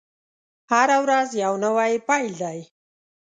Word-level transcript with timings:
هره 0.71 0.97
ورځ 1.05 1.29
يو 1.43 1.53
نوی 1.63 1.93
پيل 2.07 2.31
دی. 2.41 2.59